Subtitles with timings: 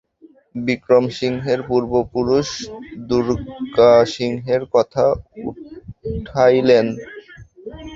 [0.65, 2.47] বিক্রমসিংহের পূর্বপুরুষ
[3.09, 5.05] দুর্গাসিংহের কথা
[5.47, 6.85] উঠাইলেন।